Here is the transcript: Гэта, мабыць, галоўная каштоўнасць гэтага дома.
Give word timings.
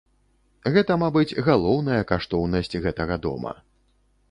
Гэта, 0.77 0.95
мабыць, 1.03 1.37
галоўная 1.49 2.01
каштоўнасць 2.13 2.75
гэтага 2.89 3.21
дома. 3.29 3.57